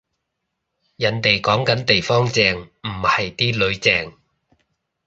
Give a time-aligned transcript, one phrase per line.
[0.95, 4.17] 人哋講緊地方正，唔係啲囡正